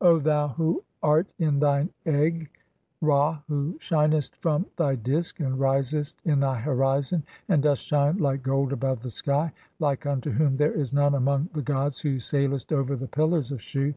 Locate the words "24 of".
13.50-13.62